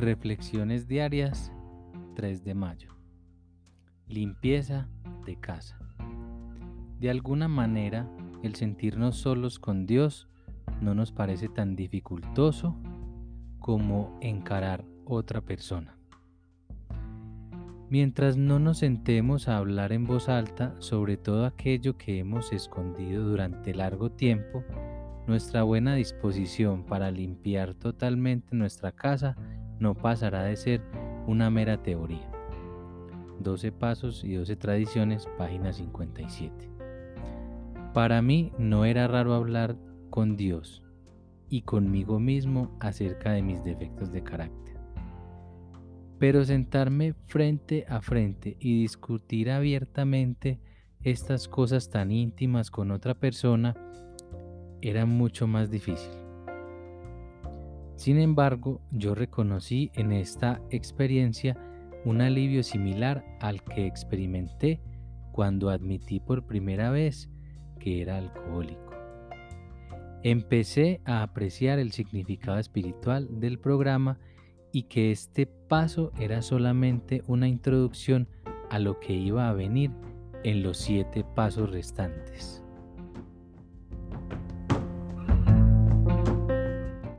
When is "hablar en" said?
19.58-20.06